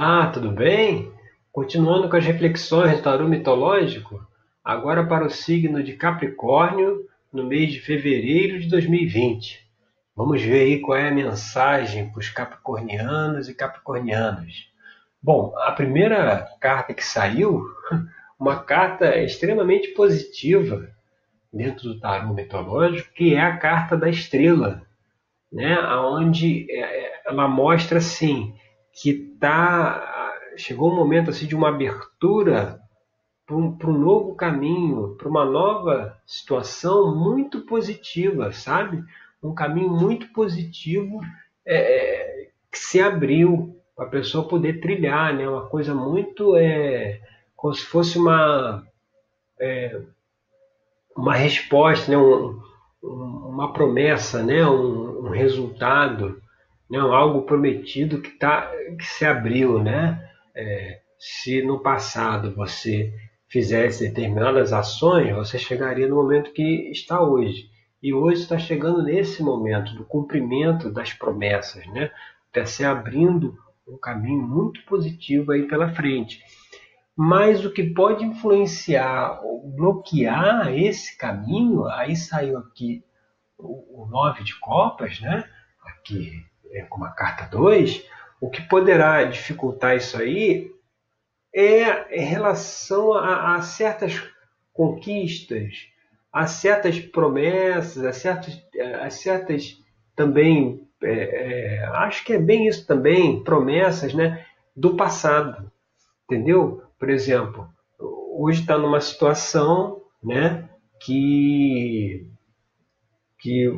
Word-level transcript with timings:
Ah, 0.00 0.28
tudo 0.28 0.52
bem? 0.52 1.12
Continuando 1.50 2.08
com 2.08 2.14
as 2.14 2.24
reflexões 2.24 2.96
do 2.96 3.02
tarô 3.02 3.26
mitológico, 3.26 4.24
agora 4.62 5.04
para 5.04 5.26
o 5.26 5.30
signo 5.30 5.82
de 5.82 5.94
Capricórnio, 5.94 7.04
no 7.32 7.42
mês 7.42 7.72
de 7.72 7.80
fevereiro 7.80 8.60
de 8.60 8.68
2020. 8.68 9.68
Vamos 10.14 10.40
ver 10.40 10.60
aí 10.60 10.80
qual 10.80 10.96
é 10.96 11.08
a 11.08 11.12
mensagem 11.12 12.12
para 12.12 12.20
os 12.20 12.30
capricornianos 12.30 13.48
e 13.48 13.54
capricornianas. 13.56 14.68
Bom, 15.20 15.52
a 15.58 15.72
primeira 15.72 16.46
carta 16.60 16.94
que 16.94 17.04
saiu, 17.04 17.64
uma 18.38 18.62
carta 18.62 19.18
extremamente 19.18 19.88
positiva 19.94 20.88
dentro 21.52 21.88
do 21.88 21.98
tarô 21.98 22.32
mitológico, 22.32 23.12
que 23.14 23.34
é 23.34 23.40
a 23.40 23.56
carta 23.56 23.96
da 23.96 24.08
estrela, 24.08 24.80
né? 25.52 25.76
Onde 25.96 26.70
é, 26.70 26.82
é, 26.82 27.22
ela 27.26 27.48
mostra 27.48 27.98
assim 27.98 28.54
que 29.00 29.14
tá 29.38 30.34
chegou 30.56 30.90
um 30.90 30.96
momento 30.96 31.30
assim 31.30 31.46
de 31.46 31.54
uma 31.54 31.68
abertura 31.68 32.80
para 33.46 33.56
um, 33.56 33.78
um, 33.84 33.92
novo 33.92 34.34
caminho, 34.34 35.14
para 35.16 35.28
uma 35.28 35.44
nova 35.44 36.20
situação 36.26 37.16
muito 37.16 37.60
positiva, 37.62 38.52
sabe? 38.52 39.02
Um 39.42 39.54
caminho 39.54 39.88
muito 39.88 40.30
positivo 40.32 41.20
é, 41.64 41.76
é 41.76 42.50
que 42.70 42.78
se 42.78 43.00
abriu 43.00 43.80
para 43.96 44.06
a 44.06 44.10
pessoa 44.10 44.46
poder 44.46 44.80
trilhar, 44.80 45.32
né? 45.34 45.48
Uma 45.48 45.66
coisa 45.66 45.94
muito 45.94 46.56
é, 46.56 47.20
como 47.56 47.72
se 47.72 47.84
fosse 47.84 48.18
uma 48.18 48.84
é, 49.60 49.98
uma 51.16 51.34
resposta, 51.34 52.10
né? 52.10 52.18
Um, 52.18 52.60
uma 53.02 53.72
promessa, 53.72 54.42
né? 54.42 54.66
um, 54.66 55.26
um 55.26 55.30
resultado 55.30 56.40
não, 56.90 57.12
algo 57.12 57.42
prometido 57.42 58.22
que, 58.22 58.30
tá, 58.30 58.70
que 58.98 59.04
se 59.04 59.24
abriu, 59.24 59.82
né? 59.82 60.26
É, 60.54 61.00
se 61.18 61.62
no 61.62 61.80
passado 61.80 62.54
você 62.54 63.12
fizesse 63.48 64.08
determinadas 64.08 64.72
ações, 64.72 65.34
você 65.34 65.58
chegaria 65.58 66.08
no 66.08 66.16
momento 66.16 66.52
que 66.52 66.90
está 66.90 67.20
hoje. 67.22 67.68
E 68.02 68.14
hoje 68.14 68.42
está 68.42 68.58
chegando 68.58 69.02
nesse 69.02 69.42
momento 69.42 69.94
do 69.94 70.04
cumprimento 70.04 70.90
das 70.90 71.12
promessas, 71.12 71.86
né? 71.88 72.10
Está 72.46 72.64
se 72.64 72.84
abrindo 72.84 73.56
um 73.86 73.98
caminho 73.98 74.40
muito 74.42 74.82
positivo 74.84 75.52
aí 75.52 75.66
pela 75.66 75.92
frente. 75.94 76.40
Mas 77.16 77.64
o 77.64 77.72
que 77.72 77.82
pode 77.82 78.24
influenciar 78.24 79.40
ou 79.42 79.68
bloquear 79.74 80.72
esse 80.72 81.18
caminho, 81.18 81.86
aí 81.86 82.14
saiu 82.14 82.58
aqui 82.58 83.02
o, 83.58 84.04
o 84.04 84.06
nove 84.06 84.44
de 84.44 84.58
copas, 84.60 85.20
né? 85.20 85.44
Aqui 85.84 86.44
como 86.88 87.04
a 87.04 87.10
carta 87.10 87.44
2, 87.56 88.04
o 88.40 88.48
que 88.48 88.62
poderá 88.62 89.24
dificultar 89.24 89.96
isso 89.96 90.16
aí 90.16 90.70
é 91.54 92.16
em 92.16 92.24
relação 92.24 93.12
a, 93.12 93.56
a 93.56 93.62
certas 93.62 94.22
conquistas, 94.72 95.88
a 96.32 96.46
certas 96.46 97.00
promessas, 97.00 98.04
a 98.04 98.12
certas, 98.12 98.62
a 99.02 99.10
certas 99.10 99.82
também, 100.14 100.86
é, 101.02 101.12
é, 101.12 101.84
acho 101.86 102.24
que 102.24 102.32
é 102.32 102.38
bem 102.38 102.68
isso 102.68 102.86
também, 102.86 103.42
promessas 103.42 104.14
né, 104.14 104.44
do 104.76 104.96
passado, 104.96 105.70
entendeu? 106.24 106.82
Por 106.98 107.10
exemplo, 107.10 107.68
hoje 107.98 108.60
está 108.60 108.78
numa 108.78 109.00
situação 109.00 110.02
né, 110.22 110.68
que, 111.00 112.28
que 113.40 113.68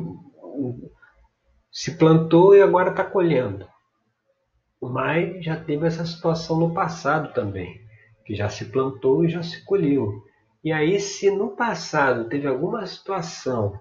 se 1.71 1.97
plantou 1.97 2.55
e 2.55 2.61
agora 2.61 2.89
está 2.89 3.03
colhendo. 3.03 3.67
Mas 4.81 5.43
já 5.43 5.55
teve 5.55 5.87
essa 5.87 6.05
situação 6.05 6.59
no 6.59 6.73
passado 6.73 7.33
também, 7.33 7.79
que 8.25 8.35
já 8.35 8.49
se 8.49 8.65
plantou 8.65 9.23
e 9.23 9.29
já 9.29 9.41
se 9.43 9.63
colheu. 9.63 10.23
E 10.63 10.71
aí, 10.71 10.99
se 10.99 11.31
no 11.31 11.55
passado 11.55 12.29
teve 12.29 12.47
alguma 12.47 12.85
situação 12.85 13.79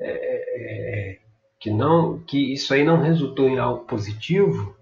é, 0.00 0.10
é, 0.10 1.12
é, 1.12 1.18
que 1.60 1.70
não, 1.70 2.18
que 2.20 2.52
isso 2.52 2.72
aí 2.74 2.84
não 2.84 3.00
resultou 3.00 3.48
em 3.48 3.58
algo 3.58 3.84
positivo, 3.84 4.76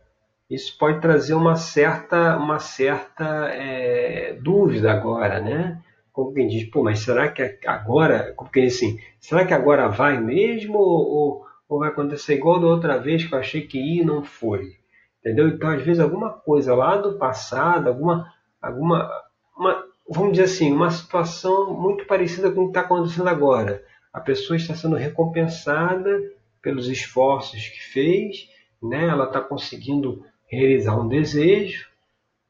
isso 0.49 0.77
pode 0.79 1.01
trazer 1.01 1.35
uma 1.35 1.57
certa, 1.57 2.37
uma 2.37 2.59
certa 2.59 3.49
é, 3.49 4.35
dúvida 4.41 4.93
agora, 4.93 5.41
né? 5.41 5.81
Como 6.13 6.33
quem 6.33 6.47
diz, 6.49 6.65
pô, 6.71 6.83
mas 6.83 7.01
será 7.01 7.29
que 7.29 7.59
agora, 7.67 8.33
como 8.37 8.51
quem 8.51 8.67
assim, 8.67 8.99
será 9.21 9.45
que 9.45 9.53
agora 9.53 9.89
vai 9.89 10.21
mesmo 10.21 10.79
ou, 10.79 11.46
ou 11.69 11.81
vai 11.81 11.89
acontecer 11.89 12.35
igual 12.35 12.61
da 12.61 12.67
outra 12.67 12.99
vez 12.99 13.25
que 13.25 13.35
eu 13.35 13.39
achei 13.39 13.63
que 13.63 13.79
ia 13.79 14.03
e 14.03 14.05
não 14.05 14.23
foi. 14.23 14.77
Entendeu? 15.21 15.49
Então, 15.49 15.71
às 15.71 15.83
vezes, 15.83 16.01
alguma 16.01 16.31
coisa 16.31 16.75
lá 16.75 16.97
do 16.97 17.19
passado, 17.19 17.89
alguma, 17.89 18.33
alguma 18.63 19.11
uma, 19.57 19.85
vamos 20.09 20.33
dizer 20.33 20.45
assim, 20.45 20.73
uma 20.73 20.91
situação 20.91 21.73
muito 21.73 22.07
parecida 22.07 22.51
com 22.51 22.63
o 22.63 22.65
que 22.65 22.71
está 22.71 22.83
acontecendo 22.83 23.29
agora. 23.29 23.83
A 24.13 24.21
pessoa 24.21 24.57
está 24.57 24.75
sendo 24.75 24.97
recompensada 24.97 26.33
pelos 26.63 26.89
esforços 26.89 27.69
que 27.69 27.81
fez, 27.93 28.49
né? 28.83 29.07
ela 29.07 29.25
está 29.25 29.41
conseguindo 29.41 30.25
realizar 30.47 30.99
um 30.99 31.09
desejo 31.09 31.87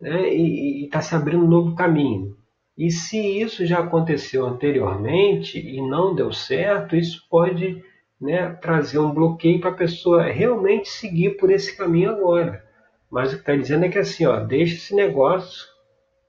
né? 0.01 0.35
e 0.35 0.85
está 0.85 1.01
se 1.01 1.15
abrindo 1.15 1.45
um 1.45 1.49
novo 1.49 1.75
caminho. 1.75 2.37
E 2.77 2.91
se 2.91 3.19
isso 3.19 3.65
já 3.65 3.79
aconteceu 3.79 4.47
anteriormente 4.47 5.59
e 5.59 5.81
não 5.81 6.15
deu 6.15 6.33
certo, 6.33 6.95
isso 6.95 7.27
pode 7.31 7.83
né, 8.21 8.49
trazer 8.61 8.99
um 8.99 9.13
bloqueio 9.13 9.61
para 9.61 9.71
a 9.71 9.75
pessoa 9.75 10.25
realmente 10.25 10.89
seguir 10.89 11.37
por 11.37 11.51
esse 11.51 11.77
caminho 11.77 12.11
agora. 12.11 12.65
Mas 13.11 13.31
o 13.31 13.37
que 13.37 13.41
está 13.41 13.55
dizendo 13.55 13.85
é 13.85 13.89
que 13.89 13.99
assim, 13.99 14.27
ó, 14.27 14.41
deixa 14.41 14.75
esse 14.75 14.95
negócio 14.95 15.67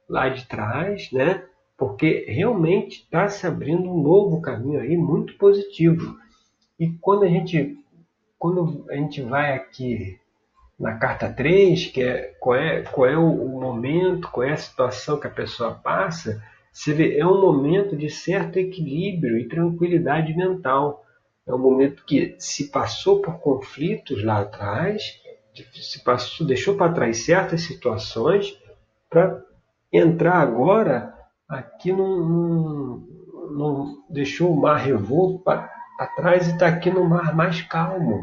lá 0.07 0.29
de 0.29 0.45
trás, 0.47 1.11
né? 1.11 1.43
Porque 1.77 2.25
realmente 2.27 3.01
está 3.03 3.27
se 3.29 3.45
abrindo 3.45 3.89
um 3.89 4.01
novo 4.01 4.41
caminho 4.41 4.79
aí 4.79 4.95
muito 4.97 5.37
positivo. 5.37 6.17
E 6.79 6.89
quando 7.01 7.23
a 7.23 7.27
gente 7.27 7.77
quando 8.37 8.85
a 8.89 8.95
gente 8.95 9.21
vai 9.21 9.55
aqui 9.55 10.19
na 10.79 10.93
carta 10.95 11.27
3, 11.27 11.87
que 11.87 12.03
é 12.03 12.35
qual 12.39 12.55
é, 12.55 12.81
qual 12.83 13.07
é 13.07 13.17
o, 13.17 13.27
o 13.27 13.59
momento, 13.59 14.29
qual 14.29 14.45
é 14.45 14.51
a 14.51 14.57
situação 14.57 15.19
que 15.19 15.25
a 15.25 15.31
pessoa 15.31 15.73
passa, 15.73 16.43
você 16.71 16.93
vê, 16.93 17.17
é 17.17 17.25
um 17.25 17.41
momento 17.41 17.97
de 17.97 18.09
certo 18.09 18.57
equilíbrio 18.57 19.39
e 19.39 19.47
tranquilidade 19.47 20.35
mental 20.35 21.03
é 21.47 21.53
um 21.53 21.57
momento 21.57 22.03
que 22.05 22.35
se 22.37 22.69
passou 22.69 23.21
por 23.21 23.39
conflitos 23.39 24.23
lá 24.23 24.41
atrás, 24.41 25.21
se 25.73 26.03
passou, 26.03 26.45
deixou 26.45 26.75
para 26.75 26.91
trás 26.91 27.23
certas 27.23 27.61
situações 27.61 28.59
para 29.09 29.41
entrar 29.91 30.35
agora 30.35 31.13
aqui 31.47 31.93
num, 31.93 33.07
num, 33.49 34.03
deixou 34.09 34.53
o 34.53 34.61
mar 34.61 34.75
revolto 34.75 35.39
para 35.39 35.69
trás 36.15 36.47
e 36.47 36.51
está 36.51 36.67
aqui 36.67 36.91
no 36.91 37.05
mar 37.05 37.33
mais 37.33 37.61
calmo, 37.61 38.21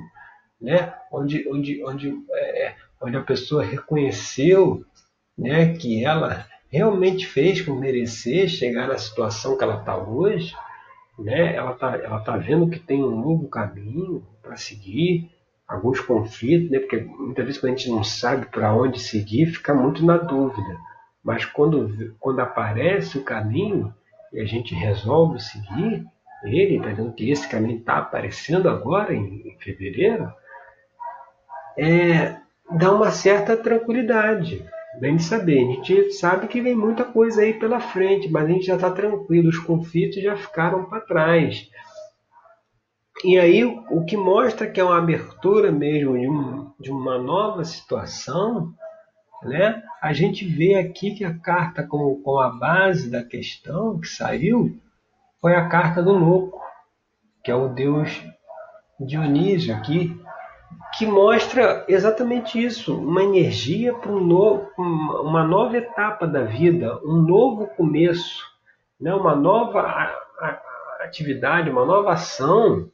né? 0.61 0.93
onde, 1.11 1.49
onde, 1.49 1.83
onde, 1.85 2.15
é, 2.33 2.67
é, 2.67 2.77
onde 3.01 3.17
a 3.17 3.23
pessoa 3.23 3.65
reconheceu 3.65 4.85
né, 5.37 5.75
que 5.75 6.05
ela 6.05 6.47
realmente 6.69 7.27
fez 7.27 7.63
por 7.63 7.79
merecer 7.79 8.49
chegar 8.49 8.89
na 8.89 8.99
situação 8.99 9.57
que 9.57 9.65
ela 9.65 9.81
está 9.81 9.97
hoje, 9.97 10.55
né? 11.19 11.55
Ela 11.55 11.73
está 11.73 11.97
ela 11.97 12.21
tá 12.21 12.37
vendo 12.37 12.69
que 12.69 12.79
tem 12.79 13.03
um 13.03 13.21
novo 13.21 13.49
caminho 13.49 14.27
para 14.43 14.57
seguir, 14.57 15.31
alguns 15.67 16.01
conflitos, 16.01 16.71
né? 16.71 16.79
Porque 16.79 17.01
muitas 17.01 17.45
vezes 17.45 17.61
quando 17.61 17.73
a 17.73 17.77
gente 17.77 17.91
não 17.91 18.05
sabe 18.05 18.47
para 18.47 18.75
onde 18.75 19.01
seguir, 19.01 19.47
fica 19.47 19.75
muito 19.75 20.05
na 20.05 20.17
dúvida. 20.17 20.79
Mas 21.23 21.45
quando, 21.45 22.15
quando 22.21 22.41
aparece 22.41 23.19
o 23.19 23.25
caminho 23.25 23.95
e 24.33 24.41
a 24.41 24.45
gente 24.45 24.75
resolve 24.75 25.41
seguir 25.41 26.05
ele, 26.45 26.77
está 26.77 26.89
vendo 26.89 27.13
que 27.13 27.31
esse 27.31 27.49
caminho 27.49 27.79
está 27.79 27.99
aparecendo 27.99 28.69
agora 28.69 29.15
em, 29.15 29.49
em 29.49 29.59
fevereiro, 29.59 30.31
é, 31.79 32.37
dá 32.71 32.93
uma 32.93 33.11
certa 33.11 33.57
tranquilidade 33.57 34.65
bem 35.01 35.17
de 35.17 35.23
saber. 35.23 35.59
A 35.59 35.73
gente 35.73 36.13
sabe 36.13 36.49
que 36.49 36.61
vem 36.61 36.75
muita 36.75 37.05
coisa 37.05 37.43
aí 37.43 37.55
pela 37.55 37.81
frente, 37.81 38.31
mas 38.31 38.45
a 38.45 38.49
gente 38.49 38.67
já 38.67 38.75
está 38.77 38.91
tranquilo, 38.91 39.49
os 39.49 39.59
conflitos 39.59 40.23
já 40.23 40.37
ficaram 40.37 40.85
para 40.85 41.01
trás. 41.01 41.69
E 43.25 43.39
aí, 43.39 43.65
o 43.65 44.05
que 44.05 44.17
mostra 44.17 44.71
que 44.71 44.81
é 44.81 44.85
uma 44.85 44.99
abertura 44.99 45.73
mesmo 45.73 46.19
de, 46.19 46.29
um, 46.29 46.73
de 46.79 46.91
uma 46.91 47.19
nova 47.19 47.65
situação, 47.65 48.73
né? 49.43 49.83
a 50.05 50.13
gente 50.13 50.45
vê 50.45 50.75
aqui 50.75 51.15
que 51.15 51.25
a 51.25 51.33
carta, 51.33 51.83
como, 51.83 52.21
com 52.23 52.39
a 52.39 52.51
base 52.51 53.11
da 53.11 53.25
questão 53.25 53.99
que 53.99 54.07
saiu, 54.07 54.79
foi 55.41 55.55
a 55.55 55.67
carta 55.69 56.03
do 56.03 56.13
louco, 56.13 56.61
que 57.43 57.51
é 57.51 57.55
o 57.55 57.69
deus 57.69 58.23
Dionísio 59.01 59.75
aqui, 59.75 60.15
que 60.97 61.07
mostra 61.07 61.85
exatamente 61.89 62.63
isso, 62.63 62.97
uma 62.97 63.23
energia 63.23 63.93
para 63.95 64.13
um 64.13 64.21
novo, 64.21 64.71
uma 64.79 65.45
nova 65.45 65.77
etapa 65.77 66.27
da 66.27 66.43
vida, 66.43 67.01
um 67.05 67.21
novo 67.23 67.67
começo, 67.69 68.45
né? 69.01 69.13
uma 69.15 69.35
nova 69.35 69.83
atividade, 71.01 71.71
uma 71.71 71.85
nova 71.85 72.13
ação 72.13 72.91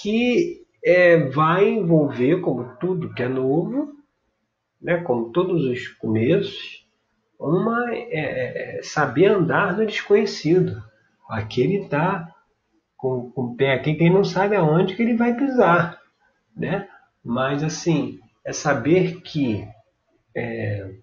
que 0.00 0.62
é, 0.84 1.28
vai 1.28 1.68
envolver, 1.68 2.40
como 2.40 2.76
tudo 2.78 3.12
que 3.12 3.22
é 3.22 3.28
novo, 3.28 3.94
né, 4.80 4.98
como 4.98 5.30
todos 5.32 5.64
os 5.64 5.88
começos, 5.88 6.86
uma 7.38 7.94
é, 7.94 8.78
é 8.78 8.82
saber 8.82 9.26
andar 9.26 9.76
no 9.76 9.86
desconhecido. 9.86 10.82
Aqui 11.28 11.62
ele 11.62 11.84
está 11.84 12.32
com, 12.96 13.30
com 13.30 13.42
o 13.42 13.56
pé 13.56 13.74
aqui, 13.74 13.94
quem 13.94 14.12
não 14.12 14.24
sabe 14.24 14.54
aonde 14.56 14.94
que 14.94 15.02
ele 15.02 15.16
vai 15.16 15.34
pisar, 15.34 16.00
né? 16.56 16.88
Mas 17.26 17.64
assim, 17.64 18.20
é 18.44 18.52
saber 18.52 19.20
que 19.20 19.66
está 20.32 20.40
é, 20.40 20.94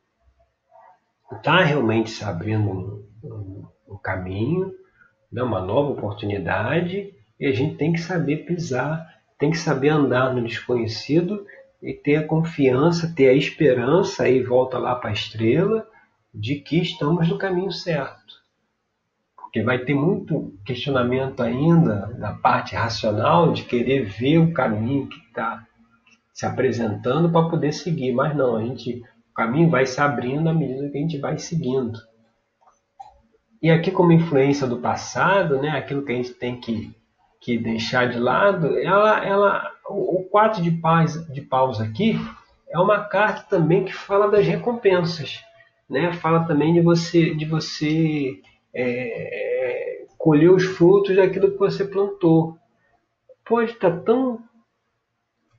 tá 1.44 1.62
realmente 1.62 2.12
se 2.12 2.24
abrindo 2.24 3.06
um, 3.22 3.98
caminho, 4.02 4.74
né, 5.30 5.44
uma 5.44 5.60
nova 5.60 5.92
oportunidade, 5.92 7.14
e 7.38 7.46
a 7.46 7.52
gente 7.52 7.76
tem 7.76 7.92
que 7.92 8.00
saber 8.00 8.46
pisar, 8.46 9.06
tem 9.38 9.52
que 9.52 9.58
saber 9.58 9.90
andar 9.90 10.34
no 10.34 10.42
desconhecido 10.42 11.46
e 11.82 11.94
ter 11.94 12.16
a 12.16 12.28
confiança, 12.28 13.14
ter 13.14 13.28
a 13.28 13.34
esperança, 13.34 14.24
aí 14.24 14.42
volta 14.42 14.78
lá 14.78 14.96
para 14.96 15.10
a 15.10 15.14
estrela, 15.14 15.86
de 16.34 16.56
que 16.56 16.82
estamos 16.82 17.28
no 17.28 17.38
caminho 17.38 17.72
certo. 17.72 18.34
Porque 19.36 19.62
vai 19.62 19.80
ter 19.80 19.94
muito 19.94 20.58
questionamento 20.66 21.44
ainda 21.44 22.14
da 22.18 22.32
parte 22.32 22.76
racional 22.76 23.52
de 23.52 23.66
querer 23.66 24.06
ver 24.06 24.38
o 24.38 24.54
caminho 24.54 25.08
que 25.10 25.20
está 25.28 25.68
se 26.34 26.46
apresentando 26.46 27.32
para 27.32 27.48
poder 27.48 27.72
seguir, 27.72 28.12
mas 28.12 28.36
não, 28.36 28.56
a 28.56 28.64
gente, 28.64 29.04
o 29.32 29.34
caminho 29.36 29.70
vai 29.70 29.86
se 29.86 30.02
abrindo 30.02 30.50
à 30.50 30.54
medida 30.54 30.90
que 30.90 30.98
a 30.98 31.02
gente 31.02 31.20
vai 31.20 31.38
seguindo. 31.38 32.00
E 33.62 33.70
aqui, 33.72 33.92
como 33.92 34.12
influência 34.12 34.68
do 34.68 34.80
passado, 34.80 35.62
né, 35.62 35.70
aquilo 35.70 36.04
que 36.04 36.12
a 36.12 36.16
gente 36.16 36.34
tem 36.34 36.60
que, 36.60 36.92
que 37.40 37.58
deixar 37.58 38.10
de 38.10 38.20
lado, 38.20 38.78
ela, 38.80 39.24
ela, 39.24 39.72
o 39.88 40.24
quatro 40.30 40.62
de 40.62 40.72
paus, 40.72 41.26
de 41.32 41.42
paus 41.42 41.80
aqui 41.80 42.20
é 42.74 42.80
uma 42.80 43.04
carta 43.06 43.46
também 43.48 43.86
que 43.86 43.94
fala 43.94 44.30
das 44.30 44.46
recompensas, 44.46 45.40
né? 45.88 46.12
Fala 46.14 46.46
também 46.46 46.74
de 46.74 46.82
você, 46.82 47.36
de 47.36 47.46
você 47.46 48.42
é, 48.74 50.06
colher 50.18 50.50
os 50.50 50.64
frutos 50.64 51.16
daquilo 51.16 51.52
que 51.52 51.58
você 51.60 51.86
plantou. 51.86 52.58
Pode 53.46 53.72
estar 53.72 53.92
tá 53.92 53.98
tão 53.98 54.40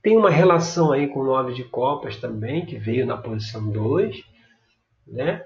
tem 0.05 0.15
uma 0.15 0.29
relação 0.29 0.91
aí 0.91 1.07
com 1.07 1.21
o 1.21 1.25
nove 1.25 1.55
de 1.55 1.63
copas 1.63 2.17
também, 2.17 2.63
que 2.63 2.77
veio 2.77 3.07
na 3.07 3.17
posição 3.17 3.71
2, 3.71 4.23
né? 5.07 5.43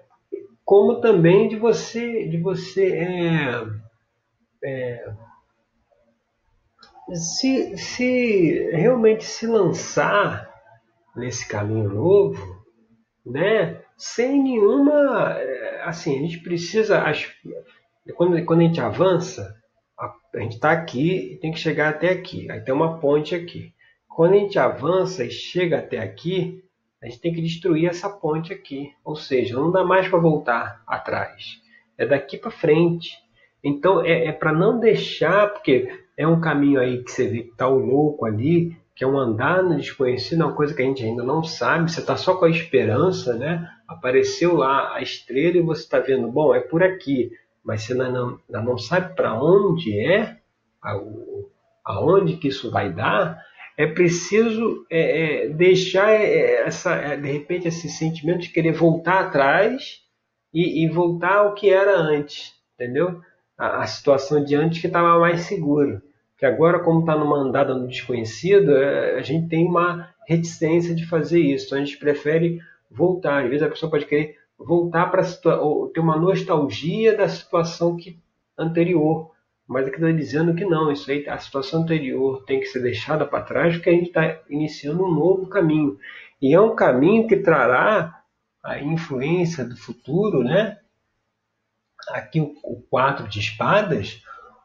como 0.65 0.99
também 0.99 1.47
de 1.47 1.55
você, 1.55 2.27
de 2.27 2.37
você 2.37 2.91
é, 2.91 3.65
é, 4.61 5.13
se, 7.13 7.77
se 7.77 8.69
realmente 8.73 9.23
se 9.23 9.47
lançar 9.47 10.53
nesse 11.15 11.47
caminho 11.47 11.87
novo, 11.87 12.61
né? 13.25 13.81
sem 13.95 14.43
nenhuma. 14.43 15.37
Assim, 15.85 16.19
a 16.19 16.21
gente 16.21 16.39
precisa. 16.39 17.01
Quando, 18.13 18.43
quando 18.43 18.59
a 18.59 18.63
gente 18.63 18.81
avança, 18.81 19.55
a, 19.97 20.13
a 20.35 20.39
gente 20.41 20.55
está 20.55 20.71
aqui 20.73 21.39
tem 21.41 21.53
que 21.53 21.59
chegar 21.59 21.91
até 21.91 22.09
aqui. 22.09 22.51
Aí 22.51 22.59
tem 22.59 22.73
uma 22.73 22.99
ponte 22.99 23.33
aqui. 23.33 23.73
Quando 24.19 24.33
a 24.33 24.37
gente 24.39 24.59
avança 24.59 25.23
e 25.23 25.31
chega 25.31 25.79
até 25.79 25.97
aqui, 25.97 26.61
a 27.01 27.05
gente 27.05 27.21
tem 27.21 27.33
que 27.33 27.41
destruir 27.41 27.87
essa 27.87 28.09
ponte 28.09 28.51
aqui. 28.51 28.91
Ou 29.01 29.15
seja, 29.15 29.55
não 29.55 29.71
dá 29.71 29.81
mais 29.81 30.09
para 30.09 30.19
voltar 30.19 30.83
atrás. 30.85 31.61
É 31.97 32.05
daqui 32.05 32.37
para 32.37 32.51
frente. 32.51 33.17
Então 33.63 34.03
é, 34.03 34.25
é 34.25 34.33
para 34.33 34.51
não 34.51 34.77
deixar, 34.77 35.53
porque 35.53 35.87
é 36.17 36.27
um 36.27 36.41
caminho 36.41 36.81
aí 36.81 37.01
que 37.01 37.09
você 37.09 37.29
vê 37.29 37.43
que 37.43 37.51
está 37.51 37.69
o 37.69 37.79
louco 37.79 38.25
ali, 38.25 38.75
que 38.93 39.05
é 39.05 39.07
um 39.07 39.17
andar 39.17 39.63
no 39.63 39.77
desconhecido, 39.77 40.41
é 40.41 40.45
uma 40.47 40.53
coisa 40.53 40.73
que 40.73 40.81
a 40.81 40.85
gente 40.85 41.01
ainda 41.01 41.23
não 41.23 41.41
sabe, 41.41 41.89
você 41.89 42.01
está 42.01 42.17
só 42.17 42.35
com 42.35 42.43
a 42.43 42.49
esperança, 42.49 43.37
né? 43.37 43.69
Apareceu 43.87 44.53
lá 44.53 44.95
a 44.95 45.01
estrela 45.01 45.55
e 45.55 45.61
você 45.61 45.83
está 45.83 45.97
vendo, 45.97 46.29
bom, 46.29 46.53
é 46.53 46.59
por 46.59 46.83
aqui, 46.83 47.31
mas 47.63 47.83
você 47.83 47.93
ainda 47.93 48.09
não, 48.09 48.37
ainda 48.49 48.69
não 48.69 48.77
sabe 48.77 49.15
para 49.15 49.41
onde 49.41 49.97
é, 49.97 50.39
aonde 51.85 52.35
que 52.35 52.49
isso 52.49 52.69
vai 52.69 52.91
dar, 52.91 53.47
é 53.79 53.87
preciso 53.87 54.85
é, 54.89 55.45
é, 55.45 55.47
deixar 55.47 56.09
é, 56.11 56.67
essa, 56.67 56.95
é, 56.95 57.15
de 57.15 57.31
repente 57.31 57.69
esse 57.69 57.87
sentimento 57.87 58.41
de 58.41 58.49
querer 58.49 58.73
voltar 58.73 59.21
atrás 59.21 60.01
e, 60.53 60.83
e 60.83 60.89
voltar 60.89 61.37
ao 61.37 61.53
que 61.53 61.69
era 61.69 61.97
antes, 61.97 62.53
entendeu? 62.75 63.21
A, 63.57 63.81
a 63.81 63.87
situação 63.87 64.43
de 64.43 64.53
antes 64.53 64.81
que 64.81 64.87
estava 64.87 65.17
mais 65.17 65.43
seguro. 65.43 66.01
Que 66.37 66.45
agora, 66.45 66.79
como 66.79 66.99
está 66.99 67.15
numa 67.15 67.37
andada 67.37 67.73
no 67.73 67.87
desconhecido, 67.87 68.75
é, 68.75 69.17
a 69.17 69.21
gente 69.21 69.47
tem 69.47 69.65
uma 69.65 70.13
reticência 70.27 70.93
de 70.93 71.05
fazer 71.05 71.39
isso. 71.39 71.67
Então 71.67 71.77
a 71.77 71.85
gente 71.85 71.97
prefere 71.97 72.59
voltar. 72.91 73.45
Às 73.45 73.49
vezes 73.49 73.65
a 73.65 73.69
pessoa 73.69 73.89
pode 73.89 74.07
querer 74.07 74.35
voltar 74.57 75.05
para 75.05 75.23
ter 75.23 76.01
uma 76.01 76.17
nostalgia 76.17 77.15
da 77.15 77.29
situação 77.29 77.95
que 77.95 78.19
anterior 78.57 79.31
mas 79.69 79.85
aqui 79.85 79.97
está 79.97 80.11
dizendo 80.11 80.55
que 80.55 80.65
não, 80.65 80.91
isso 80.91 81.11
aí, 81.11 81.29
a 81.29 81.37
situação 81.37 81.83
anterior 81.83 82.43
tem 82.43 82.59
que 82.59 82.65
ser 82.65 82.79
deixada 82.79 83.23
para 83.23 83.43
trás, 83.43 83.75
porque 83.75 83.91
a 83.91 83.93
gente 83.93 84.07
está 84.07 84.39
iniciando 84.49 85.05
um 85.05 85.13
novo 85.13 85.45
caminho. 85.45 85.95
E 86.41 86.55
é 86.55 86.59
um 86.59 86.75
caminho 86.75 87.27
que 87.27 87.37
trará 87.37 88.19
a 88.63 88.79
influência 88.79 89.63
do 89.63 89.77
futuro, 89.77 90.43
né? 90.43 90.79
Aqui 92.09 92.41
o 92.63 92.81
quatro 92.89 93.27
de 93.27 93.39
espadas, 93.39 94.23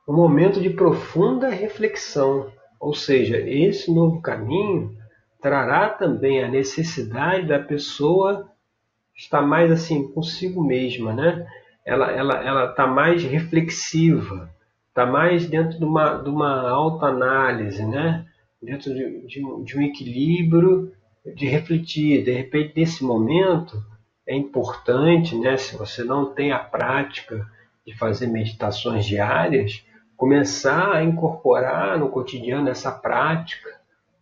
um 0.09 0.15
momento 0.15 0.59
de 0.59 0.71
profunda 0.71 1.51
reflexão. 1.51 2.51
Ou 2.81 2.95
seja, 2.95 3.37
esse 3.37 3.93
novo 3.93 4.23
caminho 4.23 4.97
trará 5.39 5.91
também 5.91 6.43
a 6.43 6.49
necessidade 6.49 7.47
da 7.47 7.59
pessoa 7.59 8.51
estar 9.15 9.43
mais 9.43 9.71
assim 9.71 10.11
consigo 10.13 10.65
mesma, 10.65 11.13
né? 11.13 11.47
Ela 11.85 12.11
ela 12.11 12.43
ela 12.43 12.71
está 12.71 12.87
mais 12.87 13.23
reflexiva 13.23 14.55
está 14.95 15.05
mais 15.05 15.47
dentro 15.47 15.77
de 15.77 15.85
uma, 15.85 16.19
de 16.19 16.31
uma 16.31 16.71
autoanálise, 16.71 17.85
né? 17.85 18.25
dentro 18.63 18.95
de, 18.95 19.27
de, 19.27 19.45
um, 19.45 19.65
de 19.65 19.77
um 19.77 19.83
equilíbrio 19.83 20.93
de 21.35 21.49
refletir. 21.49 22.23
De 22.23 22.31
repente, 22.31 22.73
nesse 22.77 23.03
momento, 23.03 23.83
é 24.27 24.37
importante, 24.37 25.37
né, 25.37 25.57
se 25.57 25.77
você 25.77 26.05
não 26.05 26.33
tem 26.33 26.53
a 26.53 26.61
prática 26.61 27.45
de 27.85 27.93
fazer 27.99 28.29
meditações 28.29 29.05
diárias, 29.05 29.85
começar 30.17 30.93
a 30.93 31.03
incorporar 31.05 31.99
no 31.99 32.09
cotidiano 32.09 32.69
essa 32.69 32.93
prática, 32.93 33.69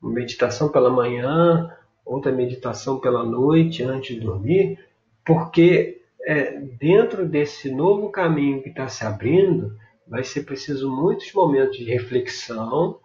uma 0.02 0.12
meditação 0.12 0.70
pela 0.70 0.90
manhã, 0.90 1.70
outra 2.04 2.32
meditação 2.32 2.98
pela 2.98 3.22
noite 3.22 3.84
antes 3.84 4.16
de 4.16 4.22
dormir, 4.22 4.78
porque 5.24 6.00
é, 6.26 6.58
dentro 6.80 7.28
desse 7.28 7.70
novo 7.70 8.10
caminho 8.10 8.62
que 8.62 8.70
está 8.70 8.88
se 8.88 9.04
abrindo, 9.04 9.76
vai 10.12 10.22
ser 10.22 10.42
preciso 10.42 10.94
muitos 10.94 11.32
momentos 11.32 11.78
de 11.78 11.84
reflexão, 11.84 13.00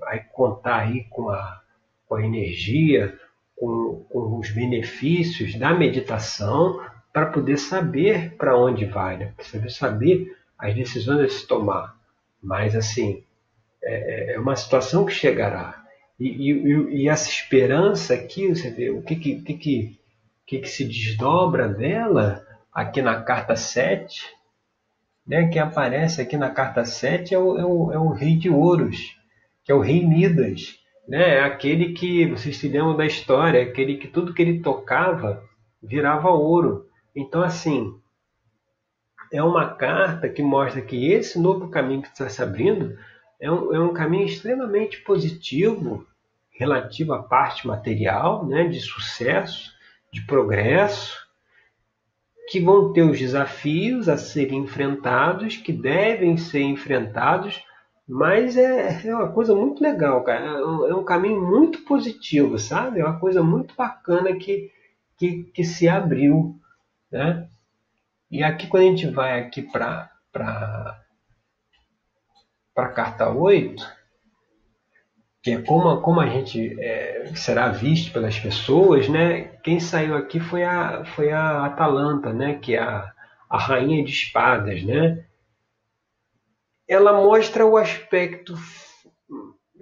vai 0.00 0.26
contar 0.32 0.80
aí 0.80 1.04
com 1.04 1.28
a, 1.28 1.62
com 2.04 2.16
a 2.16 2.26
energia, 2.26 3.16
com, 3.56 4.04
com 4.10 4.40
os 4.40 4.50
benefícios 4.50 5.54
da 5.54 5.72
meditação, 5.72 6.84
para 7.12 7.26
poder 7.26 7.58
saber 7.58 8.34
para 8.34 8.58
onde 8.58 8.84
vai, 8.86 9.18
né? 9.18 9.32
para 9.36 9.68
saber 9.68 10.36
as 10.58 10.74
decisões 10.74 11.20
a 11.20 11.28
se 11.28 11.46
tomar. 11.46 11.96
Mas, 12.42 12.74
assim, 12.74 13.22
é, 13.80 14.34
é 14.34 14.40
uma 14.40 14.56
situação 14.56 15.04
que 15.04 15.12
chegará. 15.12 15.84
E, 16.18 16.50
e, 16.50 17.02
e, 17.02 17.08
essa 17.08 17.28
esperança 17.28 18.14
aqui, 18.14 18.48
você 18.48 18.68
vê, 18.68 18.90
o 18.90 19.00
que, 19.00 19.14
que, 19.14 19.40
que, 19.42 19.54
que, 19.54 20.58
que 20.58 20.68
se 20.68 20.84
desdobra 20.84 21.68
dela 21.68 22.44
aqui 22.74 23.00
na 23.00 23.22
carta 23.22 23.54
7, 23.54 24.41
né, 25.26 25.48
que 25.48 25.58
aparece 25.58 26.20
aqui 26.20 26.36
na 26.36 26.50
carta 26.50 26.84
7 26.84 27.34
é 27.34 27.38
o, 27.38 27.58
é 27.58 27.64
o, 27.64 27.92
é 27.92 27.98
o 27.98 28.08
rei 28.08 28.36
de 28.36 28.50
ouros, 28.50 29.16
que 29.64 29.72
é 29.72 29.74
o 29.74 29.80
rei 29.80 30.06
Midas. 30.06 30.78
Né? 31.08 31.36
É 31.36 31.44
aquele 31.44 31.92
que, 31.92 32.26
vocês 32.26 32.56
se 32.56 32.68
lembram 32.68 32.96
da 32.96 33.06
história, 33.06 33.58
é 33.58 33.62
aquele 33.62 33.96
que 33.96 34.08
tudo 34.08 34.34
que 34.34 34.42
ele 34.42 34.60
tocava 34.60 35.42
virava 35.82 36.30
ouro. 36.30 36.86
Então, 37.14 37.42
assim, 37.42 37.94
é 39.32 39.42
uma 39.42 39.74
carta 39.74 40.28
que 40.28 40.42
mostra 40.42 40.82
que 40.82 41.10
esse 41.10 41.38
novo 41.38 41.68
caminho 41.68 42.02
que 42.02 42.08
está 42.08 42.28
se 42.28 42.42
abrindo 42.42 42.96
é 43.40 43.50
um, 43.50 43.74
é 43.74 43.80
um 43.80 43.92
caminho 43.92 44.26
extremamente 44.26 44.98
positivo 44.98 46.06
relativo 46.50 47.14
à 47.14 47.22
parte 47.22 47.66
material, 47.66 48.46
né, 48.46 48.68
de 48.68 48.78
sucesso, 48.78 49.72
de 50.12 50.20
progresso, 50.22 51.21
que 52.52 52.60
vão 52.60 52.92
ter 52.92 53.00
os 53.00 53.18
desafios 53.18 54.10
a 54.10 54.18
serem 54.18 54.58
enfrentados, 54.58 55.56
que 55.56 55.72
devem 55.72 56.36
ser 56.36 56.60
enfrentados, 56.60 57.64
mas 58.06 58.58
é, 58.58 59.06
é 59.06 59.14
uma 59.14 59.32
coisa 59.32 59.54
muito 59.54 59.82
legal, 59.82 60.22
cara. 60.22 60.44
É 60.44 60.94
um 60.94 61.00
é 61.00 61.04
caminho 61.04 61.40
muito 61.40 61.78
positivo, 61.78 62.58
sabe? 62.58 63.00
É 63.00 63.04
uma 63.06 63.18
coisa 63.18 63.42
muito 63.42 63.74
bacana 63.74 64.36
que, 64.36 64.70
que, 65.16 65.44
que 65.44 65.64
se 65.64 65.88
abriu, 65.88 66.54
né? 67.10 67.48
E 68.30 68.42
aqui 68.42 68.66
quando 68.66 68.82
a 68.82 68.86
gente 68.86 69.06
vai 69.06 69.40
aqui 69.40 69.62
para 69.62 70.10
para 72.74 72.88
carta 72.90 73.30
8, 73.30 73.82
que 75.42 75.50
é 75.50 75.60
como, 75.60 76.00
como 76.00 76.20
a 76.20 76.28
gente 76.28 76.80
é, 76.80 77.32
será 77.34 77.68
visto 77.68 78.12
pelas 78.12 78.38
pessoas, 78.38 79.08
né? 79.08 79.44
Quem 79.64 79.80
saiu 79.80 80.16
aqui 80.16 80.38
foi 80.38 80.62
a, 80.62 81.04
foi 81.04 81.32
a 81.32 81.66
Atalanta, 81.66 82.32
né? 82.32 82.54
Que 82.54 82.76
é 82.76 82.80
a, 82.80 83.12
a 83.50 83.58
rainha 83.58 84.04
de 84.04 84.12
espadas, 84.12 84.84
né? 84.84 85.26
Ela 86.86 87.12
mostra 87.12 87.66
o 87.66 87.76
aspecto 87.76 88.54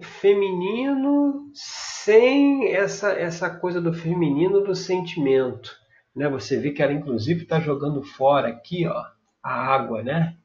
feminino 0.02 1.50
sem 1.52 2.72
essa, 2.72 3.12
essa 3.12 3.50
coisa 3.50 3.82
do 3.82 3.92
feminino 3.92 4.62
do 4.62 4.74
sentimento, 4.74 5.76
né? 6.16 6.26
Você 6.30 6.58
vê 6.58 6.70
que 6.70 6.82
ela 6.82 6.94
inclusive 6.94 7.42
está 7.42 7.60
jogando 7.60 8.02
fora 8.02 8.48
aqui, 8.48 8.86
ó, 8.86 9.04
a 9.42 9.52
água, 9.52 10.02
né? 10.02 10.38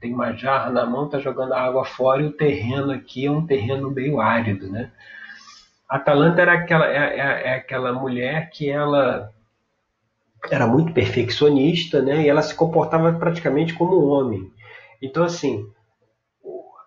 Tem 0.00 0.14
uma 0.14 0.32
jarra 0.32 0.70
na 0.70 0.86
mão, 0.86 1.06
está 1.06 1.18
jogando 1.18 1.52
a 1.52 1.60
água 1.60 1.84
fora 1.84 2.22
e 2.22 2.26
o 2.26 2.32
terreno 2.32 2.92
aqui 2.92 3.26
é 3.26 3.30
um 3.30 3.46
terreno 3.46 3.90
meio 3.90 4.20
árido, 4.20 4.70
né? 4.70 4.92
Atalanta 5.88 6.40
era 6.40 6.52
aquela, 6.52 6.86
é, 6.86 7.18
é, 7.18 7.48
é 7.48 7.54
aquela 7.54 7.92
mulher 7.92 8.48
que 8.50 8.70
ela 8.70 9.32
era 10.50 10.66
muito 10.66 10.92
perfeccionista, 10.92 12.00
né? 12.00 12.22
E 12.22 12.28
ela 12.28 12.42
se 12.42 12.54
comportava 12.54 13.12
praticamente 13.12 13.74
como 13.74 14.00
um 14.00 14.08
homem. 14.08 14.52
Então, 15.02 15.24
assim, 15.24 15.66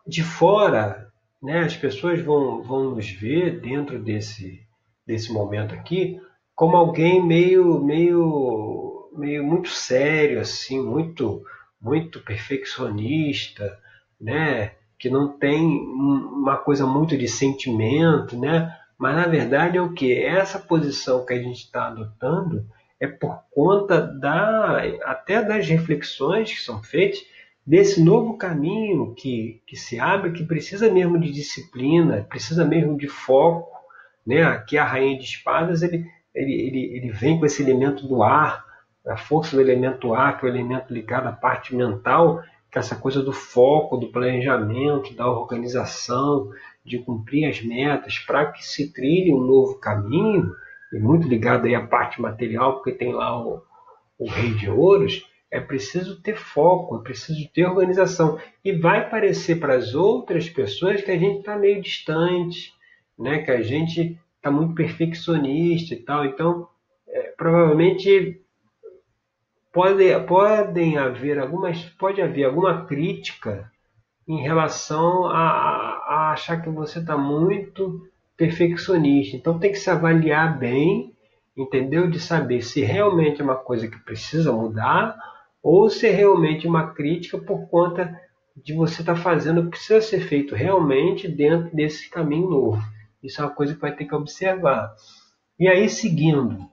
de 0.08 0.24
fora, 0.24 1.12
né? 1.42 1.60
As 1.60 1.76
pessoas 1.76 2.22
vão, 2.22 2.64
vão 2.64 2.92
nos 2.92 3.10
ver 3.10 3.60
dentro 3.60 4.00
desse, 4.00 4.66
desse 5.06 5.34
momento 5.34 5.76
aqui 5.76 6.20
como 6.56 6.78
alguém 6.78 7.26
meio, 7.26 7.84
meio, 7.84 9.10
meio 9.18 9.44
muito 9.44 9.70
sério, 9.70 10.40
assim, 10.40 10.82
muito 10.82 11.44
muito 11.84 12.22
perfeccionista, 12.22 13.78
né? 14.20 14.72
que 14.98 15.10
não 15.10 15.28
tem 15.28 15.62
uma 15.62 16.56
coisa 16.56 16.88
muito 16.88 17.18
de 17.18 17.28
sentimento, 17.28 18.40
né? 18.40 18.74
mas 18.98 19.16
na 19.18 19.28
verdade 19.28 19.78
é 19.78 19.82
o 19.82 19.92
que? 19.92 20.14
Essa 20.14 20.58
posição 20.58 21.26
que 21.26 21.34
a 21.34 21.42
gente 21.42 21.60
está 21.60 21.88
adotando 21.88 22.66
é 23.02 23.08
por 23.08 23.44
conta 23.52 24.00
da, 24.00 24.82
até 25.04 25.44
das 25.44 25.68
reflexões 25.68 26.54
que 26.54 26.62
são 26.62 26.82
feitas 26.82 27.20
desse 27.66 28.02
novo 28.02 28.38
caminho 28.38 29.14
que, 29.14 29.62
que 29.68 29.76
se 29.76 30.00
abre, 30.00 30.32
que 30.32 30.46
precisa 30.46 30.90
mesmo 30.90 31.20
de 31.20 31.32
disciplina, 31.32 32.26
precisa 32.30 32.64
mesmo 32.64 32.98
de 32.98 33.10
foco. 33.10 33.74
Né? 34.26 34.42
Aqui 34.44 34.78
a 34.78 34.86
Rainha 34.86 35.18
de 35.18 35.26
Espadas 35.26 35.82
ele, 35.82 36.06
ele, 36.34 36.54
ele, 36.54 36.98
ele 36.98 37.12
vem 37.12 37.38
com 37.38 37.46
esse 37.46 37.62
elemento 37.62 38.08
do 38.08 38.24
ar, 38.24 38.64
a 39.08 39.18
força 39.18 39.56
do 39.56 39.62
elemento 39.62 40.14
ar, 40.14 40.40
que 40.40 40.46
é 40.46 40.50
o 40.50 40.52
elemento 40.52 40.94
ligado 40.94 41.28
à 41.28 41.32
parte 41.32 41.76
mental, 41.76 42.42
que 42.72 42.78
é 42.78 42.80
essa 42.80 42.96
coisa 42.96 43.22
do 43.22 43.34
foco, 43.34 43.98
do 43.98 44.12
planejamento, 44.12 45.14
da 45.14 45.30
organização, 45.30 46.50
de 46.84 47.00
cumprir 47.00 47.48
as 47.48 47.62
metas, 47.62 48.18
para 48.20 48.52
que 48.52 48.66
se 48.66 48.92
trilhe 48.92 49.34
um 49.34 49.42
novo 49.42 49.80
caminho, 49.80 50.52
e 50.92 51.00
muito 51.00 51.28
ligado 51.28 51.66
aí 51.66 51.76
à 51.76 51.86
parte 51.86 52.22
material, 52.22 52.76
porque 52.76 52.92
tem 52.92 53.14
lá 53.14 53.40
o, 53.40 53.62
o 54.18 54.30
rei 54.30 54.54
de 54.54 54.70
ouros, 54.70 55.28
é 55.52 55.60
preciso 55.60 56.22
ter 56.22 56.36
foco, 56.36 56.98
é 56.98 57.04
preciso 57.04 57.48
ter 57.54 57.66
organização. 57.66 58.40
E 58.66 58.72
vai 58.74 59.08
parecer 59.08 59.60
para 59.60 59.76
as 59.76 59.94
outras 59.94 60.50
pessoas 60.50 61.02
que 61.02 61.12
a 61.12 61.18
gente 61.18 61.40
está 61.40 61.56
meio 61.56 61.82
distante, 61.82 62.74
né? 63.18 63.40
que 63.40 63.52
a 63.52 63.62
gente 63.62 64.20
está 64.36 64.50
muito 64.50 64.74
perfeccionista 64.74 65.94
e 65.94 65.98
tal. 65.98 66.26
Então, 66.26 66.68
é, 67.08 67.34
provavelmente 67.38 68.43
pode, 69.74 70.18
podem 70.28 70.98
haver 70.98 71.40
algumas, 71.40 71.84
pode 71.98 72.22
haver 72.22 72.46
alguma 72.46 72.86
crítica 72.86 73.70
em 74.28 74.42
relação 74.42 75.26
a, 75.26 75.40
a 76.08 76.32
achar 76.32 76.62
que 76.62 76.70
você 76.70 77.00
está 77.00 77.18
muito 77.18 78.08
perfeccionista. 78.38 79.36
Então 79.36 79.60
tem 79.60 79.72
que 79.72 79.80
se 79.80 79.90
avaliar 79.90 80.58
bem, 80.58 81.14
entendeu? 81.58 82.10
De 82.10 82.20
saber 82.20 82.62
se 82.62 82.82
realmente 82.82 83.42
é 83.42 83.44
uma 83.44 83.56
coisa 83.56 83.88
que 83.88 83.98
precisa 84.00 84.54
mudar 84.54 85.18
ou 85.62 85.90
se 85.90 86.08
é 86.08 86.12
realmente 86.12 86.68
uma 86.68 86.94
crítica 86.94 87.38
por 87.38 87.68
conta 87.68 88.18
de 88.56 88.74
você 88.74 89.02
estar 89.02 89.16
tá 89.16 89.20
fazendo 89.20 89.62
o 89.62 89.64
que 89.64 89.72
precisa 89.72 90.00
ser 90.02 90.22
feito 90.22 90.54
realmente 90.54 91.28
dentro 91.28 91.76
desse 91.76 92.10
caminho 92.10 92.50
novo. 92.50 92.82
Isso 93.24 93.42
é 93.42 93.46
uma 93.46 93.54
coisa 93.54 93.74
que 93.74 93.82
vai 93.82 93.96
ter 93.96 94.06
que 94.06 94.14
observar. 94.14 94.94
E 95.60 95.68
aí, 95.68 95.90
seguindo 95.90 96.70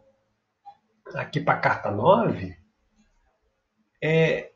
aqui 1.14 1.40
para 1.40 1.54
a 1.54 1.61
carta 1.61 1.90
9, 1.90 2.59
é, 4.02 4.50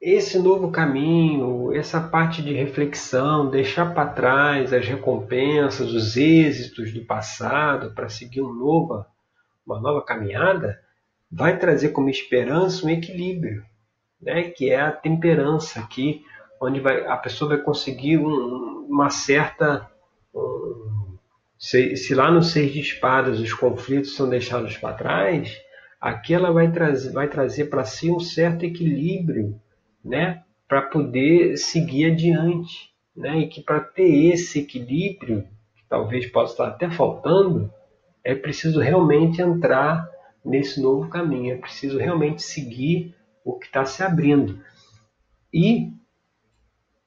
esse 0.00 0.38
novo 0.38 0.72
caminho, 0.72 1.72
essa 1.72 2.00
parte 2.00 2.42
de 2.42 2.52
reflexão, 2.52 3.48
deixar 3.48 3.94
para 3.94 4.10
trás 4.10 4.72
as 4.72 4.86
recompensas, 4.86 5.92
os 5.92 6.16
êxitos 6.16 6.92
do 6.92 7.04
passado 7.04 7.94
para 7.94 8.08
seguir 8.08 8.42
um 8.42 8.52
novo, 8.52 9.06
uma 9.64 9.80
nova 9.80 10.04
caminhada, 10.04 10.80
vai 11.30 11.56
trazer 11.56 11.90
como 11.90 12.10
esperança 12.10 12.84
um 12.84 12.90
equilíbrio, 12.90 13.64
né? 14.20 14.50
que 14.50 14.70
é 14.70 14.80
a 14.80 14.90
temperança 14.90 15.78
aqui, 15.78 16.24
onde 16.60 16.80
vai, 16.80 17.06
a 17.06 17.16
pessoa 17.16 17.50
vai 17.50 17.58
conseguir 17.58 18.18
um, 18.18 18.86
uma 18.88 19.08
certa. 19.08 19.88
Um, 20.34 21.16
se, 21.56 21.96
se, 21.96 22.12
lá 22.12 22.28
no 22.28 22.42
Seis 22.42 22.72
de 22.72 22.80
Espadas 22.80 23.38
os 23.38 23.54
conflitos 23.54 24.16
são 24.16 24.28
deixados 24.28 24.76
para 24.76 24.94
trás, 24.94 25.56
aqui 26.02 26.34
ela 26.34 26.50
vai 26.50 26.72
trazer, 26.72 27.12
vai 27.12 27.28
trazer 27.28 27.66
para 27.66 27.84
si 27.84 28.10
um 28.10 28.18
certo 28.18 28.64
equilíbrio, 28.64 29.54
né, 30.04 30.42
para 30.66 30.82
poder 30.82 31.56
seguir 31.56 32.10
adiante, 32.10 32.92
né, 33.16 33.38
e 33.38 33.46
que 33.46 33.62
para 33.62 33.78
ter 33.78 34.32
esse 34.32 34.58
equilíbrio, 34.58 35.46
que 35.76 35.84
talvez 35.88 36.26
possa 36.26 36.54
estar 36.54 36.66
até 36.66 36.90
faltando, 36.90 37.72
é 38.24 38.34
preciso 38.34 38.80
realmente 38.80 39.40
entrar 39.40 40.10
nesse 40.44 40.82
novo 40.82 41.08
caminho, 41.08 41.54
é 41.54 41.56
preciso 41.56 41.98
realmente 41.98 42.42
seguir 42.42 43.14
o 43.44 43.56
que 43.56 43.66
está 43.66 43.84
se 43.84 44.02
abrindo. 44.02 44.58
E 45.54 45.92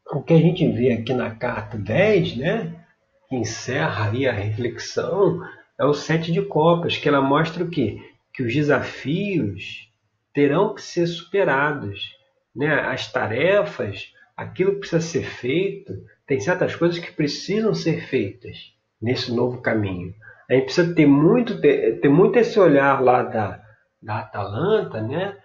o 0.10 0.22
que 0.22 0.34
a 0.34 0.40
gente 0.40 0.66
vê 0.72 0.94
aqui 0.94 1.14
na 1.14 1.32
carta 1.32 1.78
10, 1.78 2.38
né, 2.38 2.86
que 3.28 3.36
encerra 3.36 4.10
aí 4.10 4.26
a 4.26 4.32
reflexão, 4.32 5.42
é 5.78 5.84
o 5.84 5.94
sete 5.94 6.32
de 6.32 6.42
copas, 6.42 6.96
que 6.96 7.10
ela 7.10 7.22
mostra 7.22 7.62
o 7.62 7.70
quê? 7.70 8.15
Que 8.36 8.44
os 8.44 8.54
desafios 8.54 9.90
terão 10.34 10.74
que 10.74 10.82
ser 10.82 11.08
superados. 11.08 12.14
Né? 12.54 12.74
As 12.74 13.10
tarefas, 13.10 14.14
aquilo 14.36 14.74
que 14.74 14.80
precisa 14.80 15.02
ser 15.02 15.24
feito, 15.24 15.94
tem 16.28 16.40
certas 16.40 16.76
coisas 16.76 17.00
que 17.00 17.14
precisam 17.14 17.74
ser 17.74 18.06
feitas 18.08 18.74
nesse 19.02 19.32
novo 19.32 19.62
caminho. 19.62 20.14
A 20.50 20.54
gente 20.54 20.66
precisa 20.66 20.94
ter 20.94 21.06
muito, 21.06 21.62
ter, 21.62 22.02
ter 22.02 22.10
muito 22.10 22.38
esse 22.38 22.60
olhar 22.60 23.02
lá 23.02 23.24
da, 23.24 23.64
da 24.02 24.20
Atalanta, 24.20 25.02
né? 25.02 25.38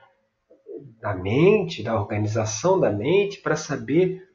da 1.00 1.14
mente, 1.14 1.82
da 1.82 1.98
organização 1.98 2.78
da 2.78 2.90
mente, 2.90 3.40
para 3.40 3.54
saber 3.54 4.28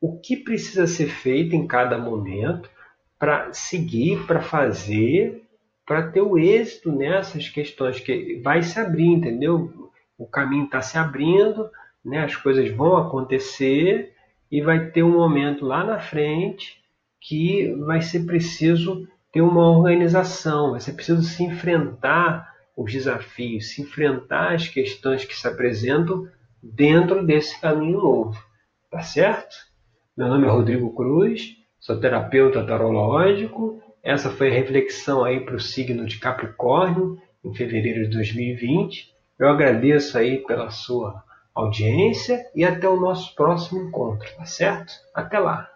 o 0.00 0.18
que 0.18 0.36
precisa 0.36 0.86
ser 0.86 1.06
feito 1.06 1.54
em 1.54 1.66
cada 1.66 1.96
momento 1.96 2.68
para 3.18 3.52
seguir, 3.52 4.26
para 4.26 4.40
fazer 4.40 5.42
para 5.90 6.06
ter 6.06 6.20
o 6.20 6.38
êxito 6.38 6.92
nessas 6.92 7.48
questões 7.48 7.98
que 7.98 8.40
vai 8.44 8.62
se 8.62 8.78
abrir, 8.78 9.08
entendeu? 9.08 9.90
O 10.16 10.24
caminho 10.24 10.66
está 10.66 10.80
se 10.80 10.96
abrindo, 10.96 11.68
né? 12.04 12.22
as 12.22 12.36
coisas 12.36 12.70
vão 12.70 12.96
acontecer 12.96 14.12
e 14.48 14.62
vai 14.62 14.90
ter 14.90 15.02
um 15.02 15.10
momento 15.10 15.66
lá 15.66 15.82
na 15.82 15.98
frente 15.98 16.80
que 17.20 17.74
vai 17.86 18.00
ser 18.02 18.20
preciso 18.20 19.08
ter 19.32 19.40
uma 19.42 19.68
organização, 19.68 20.70
vai 20.70 20.78
ser 20.78 20.92
preciso 20.92 21.24
se 21.24 21.42
enfrentar 21.42 22.48
os 22.76 22.92
desafios, 22.92 23.70
se 23.70 23.82
enfrentar 23.82 24.54
as 24.54 24.68
questões 24.68 25.24
que 25.24 25.36
se 25.36 25.48
apresentam 25.48 26.28
dentro 26.62 27.26
desse 27.26 27.60
caminho 27.60 27.98
novo. 28.00 28.40
Tá 28.92 29.00
certo? 29.00 29.56
Meu 30.16 30.28
nome 30.28 30.46
é 30.46 30.50
Rodrigo 30.50 30.94
Cruz, 30.94 31.56
sou 31.80 31.98
terapeuta 31.98 32.64
tarológico 32.64 33.82
essa 34.02 34.30
foi 34.30 34.48
a 34.48 34.54
reflexão 34.54 35.24
aí 35.24 35.40
para 35.40 35.56
o 35.56 35.60
signo 35.60 36.06
de 36.06 36.18
Capricórnio 36.18 37.20
em 37.44 37.54
fevereiro 37.54 38.04
de 38.04 38.16
2020. 38.16 39.14
Eu 39.38 39.48
agradeço 39.48 40.18
aí 40.18 40.38
pela 40.38 40.70
sua 40.70 41.22
audiência 41.54 42.44
e 42.54 42.64
até 42.64 42.88
o 42.88 43.00
nosso 43.00 43.34
próximo 43.34 43.82
encontro, 43.82 44.28
tá 44.36 44.44
certo? 44.44 44.92
Até 45.14 45.38
lá! 45.38 45.69